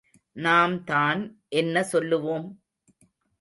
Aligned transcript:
நாம்தான் 0.35 1.21
என்ன 1.49 1.83
சொல்லுவோம்? 1.83 2.47